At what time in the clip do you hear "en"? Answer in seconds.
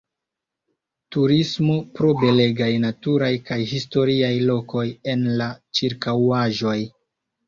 5.13-5.27